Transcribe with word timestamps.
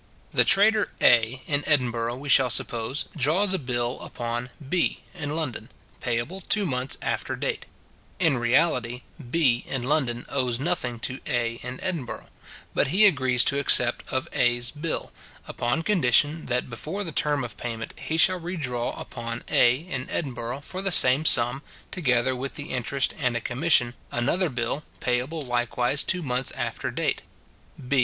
The 0.33 0.43
trader 0.43 0.89
A 0.99 1.43
in 1.45 1.63
Edinburgh, 1.67 2.15
we 2.15 2.27
shall 2.27 2.49
suppose, 2.49 3.05
draws 3.15 3.53
a 3.53 3.59
bill 3.59 3.99
upon 3.99 4.49
B 4.67 5.01
in 5.13 5.35
London, 5.35 5.69
payable 5.99 6.41
two 6.41 6.65
months 6.65 6.97
after 7.03 7.35
date. 7.35 7.67
In 8.17 8.39
reality 8.39 9.03
B 9.29 9.63
in 9.67 9.83
London 9.83 10.25
owes 10.27 10.59
nothing 10.59 10.99
to 11.01 11.19
A 11.27 11.59
in 11.61 11.79
Edinburgh; 11.81 12.29
but 12.73 12.87
he 12.87 13.05
agrees 13.05 13.45
to 13.45 13.59
accept 13.59 14.03
of 14.11 14.27
A's 14.33 14.71
bill, 14.71 15.11
upon 15.47 15.83
condition, 15.83 16.47
that 16.47 16.67
before 16.67 17.03
the 17.03 17.11
term 17.11 17.43
of 17.43 17.55
payment 17.55 17.93
he 17.99 18.17
shall 18.17 18.39
redraw 18.41 18.99
upon 18.99 19.43
A 19.51 19.75
in 19.75 20.09
Edinburgh 20.09 20.61
for 20.61 20.81
the 20.81 20.91
same 20.91 21.25
sum, 21.25 21.61
together 21.91 22.35
with 22.35 22.55
the 22.55 22.71
interest 22.71 23.13
and 23.19 23.37
a 23.37 23.39
commission, 23.39 23.93
another 24.11 24.49
bill, 24.49 24.83
payable 24.99 25.43
likewise 25.43 26.03
two 26.03 26.23
months 26.23 26.49
after 26.53 26.89
date. 26.89 27.21